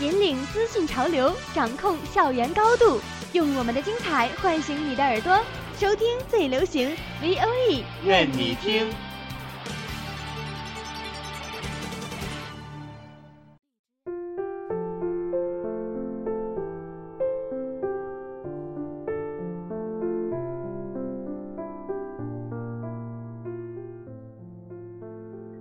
[0.00, 3.00] 引领资讯潮流，掌控校园高度，
[3.32, 5.38] 用我们的精彩唤醒你的耳朵，
[5.78, 6.90] 收听最流行
[7.22, 8.88] V O E，愿你听。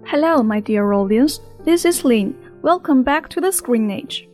[0.05, 1.39] Hello, my dear audience.
[1.65, 2.33] This is Lin.
[2.63, 4.29] Welcome back to the Screen Age.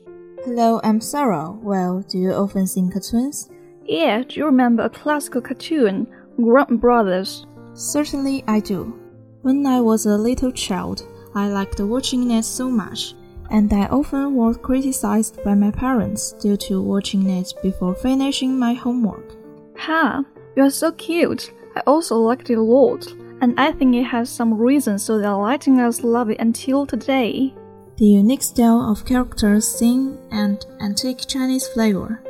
[0.45, 1.49] Hello, I'm Sarah.
[1.49, 3.49] Well, do you often see cartoons?
[3.83, 6.05] Yeah, do you remember a classical cartoon,
[6.37, 7.47] Gourd Brothers?
[7.73, 8.93] Certainly, I do.
[9.41, 13.15] When I was a little child, I liked watching it so much,
[13.49, 18.73] and I often was criticized by my parents due to watching it before finishing my
[18.73, 19.37] homework.
[19.75, 20.23] Ha,
[20.55, 21.51] you're so cute.
[21.75, 23.07] I also liked it a lot,
[23.41, 27.55] and I think it has some reasons so that letting us love it until today.
[27.99, 32.21] The unique style of characters sing and antique Chinese flavor.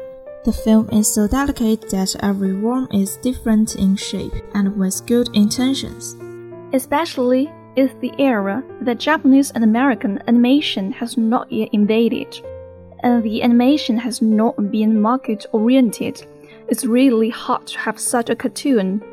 [0.44, 5.30] The film is so delicate that every worm is different in shape and with good
[5.36, 6.16] intentions.
[6.74, 12.42] Especially is the era that Japanese and American animation has not yet invaded,
[13.04, 16.26] and the animation has not been market oriented.
[16.68, 19.04] It's really hard to have such a cartoon.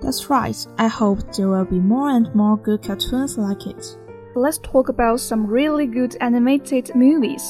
[0.00, 0.56] That's right.
[0.78, 3.98] I hope there will be more and more good cartoons like it.
[4.38, 7.42] Let's talk about some really good animated movies.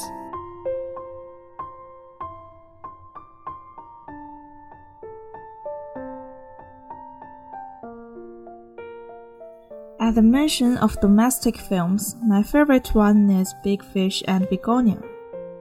[10.00, 15.03] At the mention of domestic films, my favorite one is Big Fish and Begonia.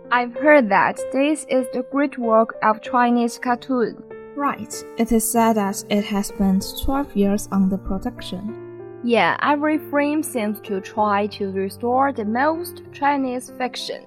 [0.10, 4.02] I've heard that this is the great work of Chinese cartoon.
[4.38, 8.67] Right, it is said that it has spent 12 years on the production.
[9.07, 14.03] Yeah, every frame seems to try to restore the most Chinese fiction.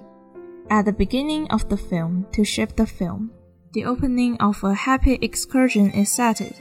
[0.69, 3.31] At the beginning of the film, to shape the film,
[3.73, 6.55] the opening of a happy excursion is cited.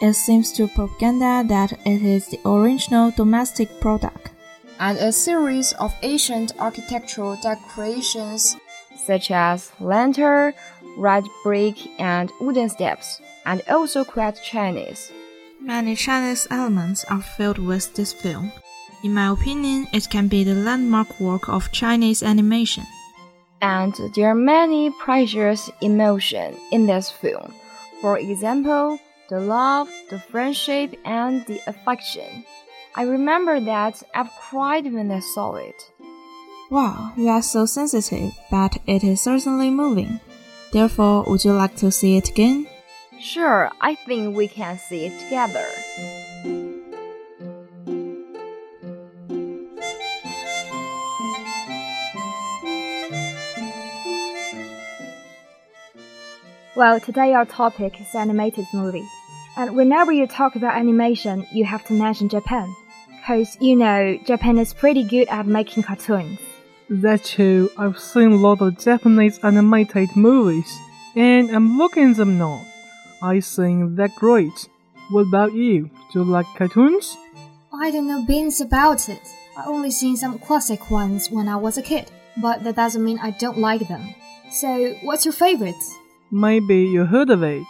[0.00, 4.30] It seems to propaganda that it is the original domestic product.
[4.78, 8.56] And a series of ancient architectural decorations
[8.94, 10.54] such as lantern,
[10.96, 15.10] red brick, and wooden steps, and also quite Chinese.
[15.64, 18.50] Many Chinese elements are filled with this film.
[19.04, 22.84] In my opinion, it can be the landmark work of Chinese animation.
[23.60, 27.54] And there are many precious emotions in this film.
[28.00, 32.44] For example, the love, the friendship, and the affection.
[32.96, 35.80] I remember that I've cried when I saw it.
[36.70, 40.18] Wow, you are so sensitive, but it is certainly moving.
[40.72, 42.66] Therefore, would you like to see it again?
[43.22, 45.64] Sure, I think we can see it together.
[56.74, 59.06] Well, today our topic is animated movie.
[59.56, 62.74] And whenever you talk about animation, you have to mention Japan.
[63.24, 66.40] Cause you know, Japan is pretty good at making cartoons.
[66.90, 67.70] That's true.
[67.78, 70.76] I've seen a lot of Japanese animated movies,
[71.14, 72.66] and I'm looking them now.
[73.22, 74.68] I think that great.
[75.10, 75.90] What about you?
[76.12, 77.16] Do you like cartoons?
[77.72, 79.22] I don't know beans about it.
[79.56, 83.18] I only seen some classic ones when I was a kid, but that doesn't mean
[83.20, 84.14] I don't like them.
[84.50, 85.82] So, what's your favorite?
[86.30, 87.66] Maybe you heard of it.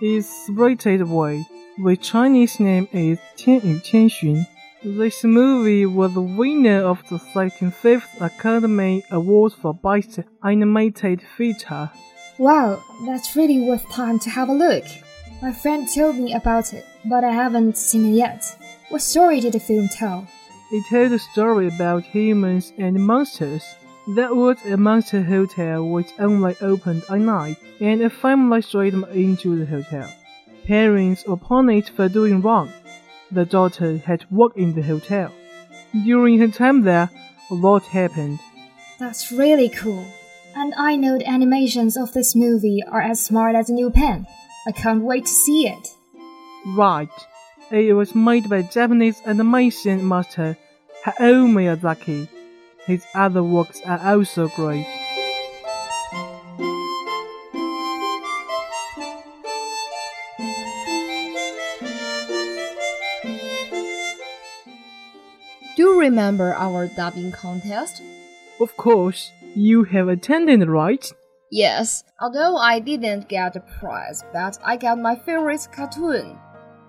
[0.00, 1.44] It's rated Y.
[1.76, 4.46] The Chinese name is Qian Yu Qianxun.
[4.84, 11.90] This movie was the winner of the 35th Academy Award for Best Animated Feature.
[12.38, 14.84] Wow, that's really worth time to have a look.
[15.40, 18.56] My friend told me about it, but I haven't seen it yet.
[18.88, 20.26] What story did the film tell?
[20.72, 23.64] It told a story about humans and monsters.
[24.16, 29.56] There was a monster hotel which only opened at night, and a family strayed into
[29.56, 30.12] the hotel.
[30.66, 32.72] Parents were punished for doing wrong.
[33.30, 35.30] The daughter had to work in the hotel.
[35.92, 37.10] During her time there,
[37.50, 38.40] a lot happened.
[38.98, 40.04] That's really cool
[40.56, 44.26] and I know the animations of this movie are as smart as a new pen.
[44.66, 45.88] I can't wait to see it.
[46.66, 47.08] Right.
[47.70, 50.56] It was made by Japanese animation master
[51.04, 52.28] Hayao Miyazaki.
[52.86, 54.86] His other works are also great.
[65.76, 68.00] Do you remember our dubbing contest?
[68.60, 71.06] Of course you have attended, right?
[71.50, 76.38] Yes, although I didn't get a prize, but I got my favorite cartoon.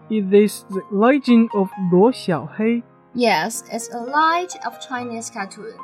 [0.10, 2.84] Is this the legend of Luo Xiaohei?
[3.14, 5.78] Yes, it's a light of Chinese cartoon.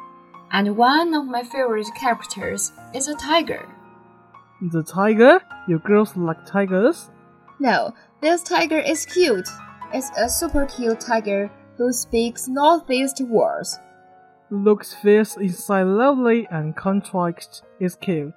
[0.51, 3.67] And one of my favorite characters is a tiger.
[4.61, 5.41] The tiger?
[5.67, 7.09] You girls like tigers?
[7.59, 9.47] No, this tiger is cute.
[9.93, 13.79] It's a super cute tiger who speaks Northeast words.
[14.53, 18.33] Looks fierce inside lovely and context is cute.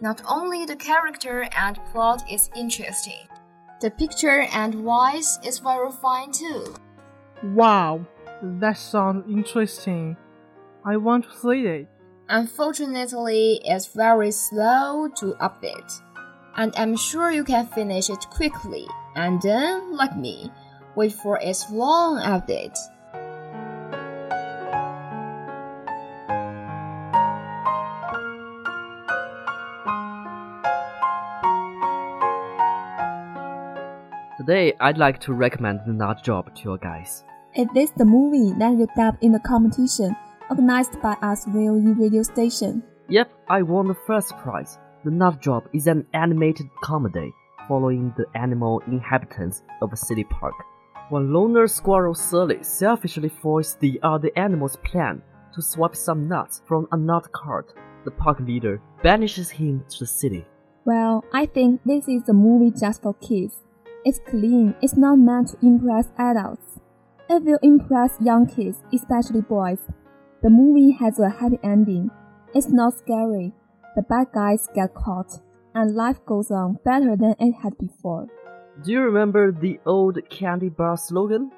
[0.00, 3.26] Not only the character and plot is interesting,
[3.80, 6.76] the picture and voice is very fine too.
[7.42, 8.06] Wow,
[8.42, 10.16] that sounds interesting.
[10.84, 11.88] I want to see it.
[12.28, 16.00] Unfortunately, it's very slow to update.
[16.56, 18.86] And I'm sure you can finish it quickly
[19.16, 20.52] and then, like me,
[20.94, 22.78] wait for its long update.
[34.40, 37.24] Today, I'd like to recommend the Nut Job to you guys.
[37.54, 40.16] Is this the movie that you dubbed in the competition
[40.48, 42.82] organized by us E radio station?
[43.10, 44.78] Yep, I won the first prize.
[45.04, 47.34] The Nut Job is an animated comedy
[47.68, 50.54] following the animal inhabitants of a city park.
[51.10, 55.20] When loner squirrel Surly selfishly foils the other animals' plan
[55.54, 57.74] to swap some nuts from a nut cart,
[58.06, 60.46] the park leader banishes him to the city.
[60.86, 63.56] Well, I think this is a movie just for kids.
[64.04, 66.80] It's clean, it's not meant to impress adults.
[67.28, 69.78] It will impress young kids, especially boys.
[70.42, 72.10] The movie has a happy ending.
[72.54, 73.52] It's not scary.
[73.94, 75.40] The bad guys get caught,
[75.74, 78.26] and life goes on better than it had before.
[78.82, 81.50] Do you remember the old candy bar slogan?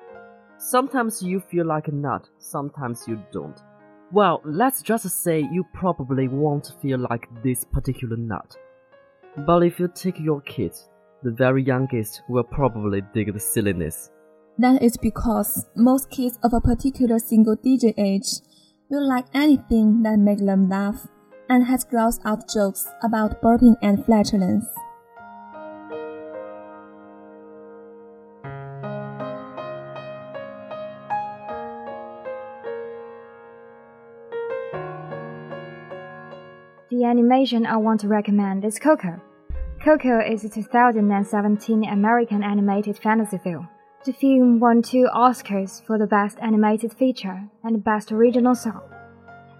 [0.59, 3.61] Sometimes you feel like a nut, sometimes you don't.
[4.11, 8.57] Well, let's just say you probably won't feel like this particular nut.
[9.47, 10.89] But if you take your kids,
[11.23, 14.11] the very youngest will probably dig the silliness.
[14.59, 18.41] That is because most kids of a particular single digit age
[18.91, 21.07] will like anything that makes them laugh
[21.49, 24.67] and has groused out jokes about burping and flatulence.
[36.91, 39.21] The animation I want to recommend is Coco.
[39.85, 43.69] Coco is a 2017 American animated fantasy film.
[44.05, 48.83] The film won two Oscars for the Best Animated Feature and Best Original Song.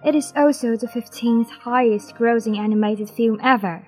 [0.05, 3.85] It is also the 15th highest grossing animated film ever.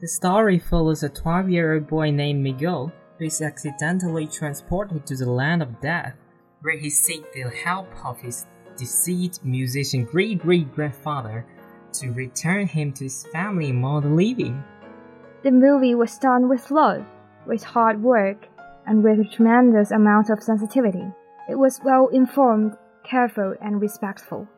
[0.00, 5.14] The story follows a 12 year old boy named Miguel who is accidentally transported to
[5.14, 6.16] the land of death,
[6.62, 8.46] where he seeks the help of his
[8.76, 11.46] deceased musician great great grandfather
[11.92, 14.60] to return him to his family among the living.
[15.44, 17.04] The movie was done with love,
[17.46, 18.48] with hard work,
[18.86, 21.06] and with a tremendous amount of sensitivity.
[21.48, 24.48] It was well informed, careful, and respectful.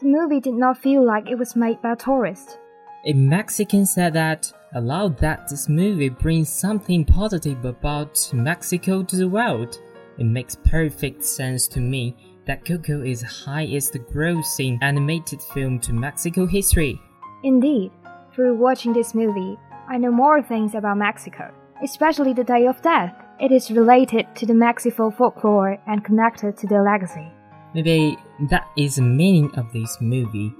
[0.00, 2.58] The movie did not feel like it was made by tourists.
[3.06, 9.28] A Mexican said that allowed that this movie brings something positive about Mexico to the
[9.28, 9.80] world.
[10.16, 12.14] It makes perfect sense to me
[12.46, 17.00] that Coco is highest grossing animated film to Mexico history.
[17.42, 17.90] Indeed,
[18.32, 19.58] through watching this movie,
[19.92, 23.12] I know more things about Mexico, especially the Day of Death.
[23.40, 27.28] It is related to the Mexico folklore and connected to their legacy.
[27.74, 28.16] Maybe
[28.50, 30.54] that is the meaning of this movie.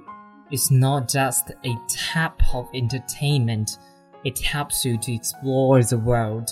[0.51, 3.77] It's not just a tap of entertainment,
[4.25, 6.51] it helps you to explore the world.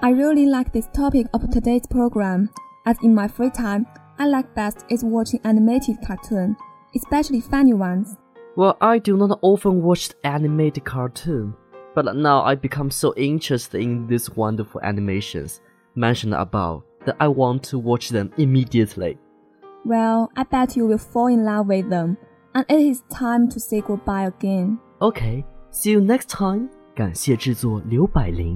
[0.00, 2.48] I really like this topic of today's program,
[2.87, 3.85] as in my free time,
[4.19, 6.55] I like best is watching animated cartoon,
[6.95, 8.17] especially funny ones.
[8.55, 11.55] Well, I do not often watch animated cartoon,
[11.95, 15.61] but now I become so interested in these wonderful animations
[15.95, 19.17] mentioned above that I want to watch them immediately.
[19.85, 22.17] Well, I bet you will fall in love with them,
[22.53, 24.79] and it is time to say goodbye again.
[25.01, 26.69] Okay, see you next time.
[26.95, 28.55] 感谢制作刘百灵。